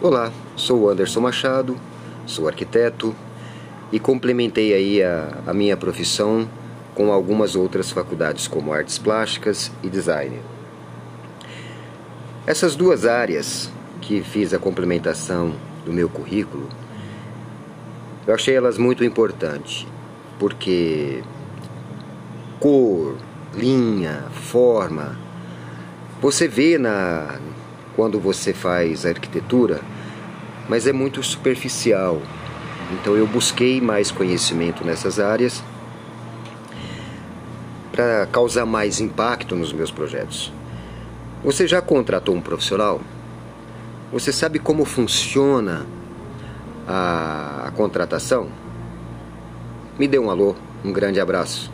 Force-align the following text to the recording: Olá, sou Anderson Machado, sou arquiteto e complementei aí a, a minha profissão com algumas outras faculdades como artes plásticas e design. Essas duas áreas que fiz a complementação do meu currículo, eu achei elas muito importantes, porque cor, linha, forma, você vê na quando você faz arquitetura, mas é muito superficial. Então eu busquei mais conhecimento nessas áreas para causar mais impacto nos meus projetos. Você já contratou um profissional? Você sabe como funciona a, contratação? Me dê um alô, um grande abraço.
Olá, 0.00 0.32
sou 0.54 0.88
Anderson 0.88 1.18
Machado, 1.18 1.76
sou 2.24 2.46
arquiteto 2.46 3.12
e 3.90 3.98
complementei 3.98 4.72
aí 4.72 5.02
a, 5.02 5.38
a 5.44 5.52
minha 5.52 5.76
profissão 5.76 6.48
com 6.94 7.12
algumas 7.12 7.56
outras 7.56 7.90
faculdades 7.90 8.46
como 8.46 8.72
artes 8.72 8.96
plásticas 8.96 9.72
e 9.82 9.88
design. 9.88 10.38
Essas 12.46 12.76
duas 12.76 13.06
áreas 13.06 13.72
que 14.00 14.22
fiz 14.22 14.54
a 14.54 14.58
complementação 14.60 15.52
do 15.84 15.92
meu 15.92 16.08
currículo, 16.08 16.68
eu 18.24 18.32
achei 18.32 18.54
elas 18.54 18.78
muito 18.78 19.02
importantes, 19.02 19.84
porque 20.38 21.24
cor, 22.60 23.16
linha, 23.52 24.26
forma, 24.30 25.18
você 26.22 26.46
vê 26.46 26.78
na 26.78 27.40
quando 27.98 28.20
você 28.20 28.52
faz 28.52 29.04
arquitetura, 29.04 29.80
mas 30.68 30.86
é 30.86 30.92
muito 30.92 31.20
superficial. 31.20 32.22
Então 32.92 33.16
eu 33.16 33.26
busquei 33.26 33.80
mais 33.80 34.12
conhecimento 34.12 34.84
nessas 34.84 35.18
áreas 35.18 35.64
para 37.90 38.24
causar 38.30 38.64
mais 38.64 39.00
impacto 39.00 39.56
nos 39.56 39.72
meus 39.72 39.90
projetos. 39.90 40.52
Você 41.42 41.66
já 41.66 41.82
contratou 41.82 42.36
um 42.36 42.40
profissional? 42.40 43.00
Você 44.12 44.32
sabe 44.32 44.60
como 44.60 44.84
funciona 44.84 45.84
a, 46.86 47.72
contratação? 47.74 48.48
Me 49.98 50.06
dê 50.06 50.20
um 50.20 50.30
alô, 50.30 50.54
um 50.84 50.92
grande 50.92 51.18
abraço. 51.18 51.68